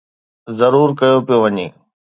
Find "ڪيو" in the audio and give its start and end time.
0.99-1.17